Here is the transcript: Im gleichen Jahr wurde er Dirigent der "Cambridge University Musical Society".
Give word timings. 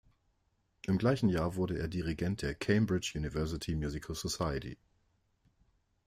Im 0.87 0.97
gleichen 0.97 1.29
Jahr 1.29 1.53
wurde 1.53 1.77
er 1.77 1.87
Dirigent 1.87 2.41
der 2.41 2.55
"Cambridge 2.55 3.11
University 3.15 3.75
Musical 3.75 4.15
Society". 4.15 4.79